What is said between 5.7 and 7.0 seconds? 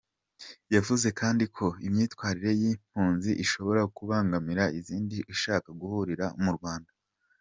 guhungira mu Rwanda.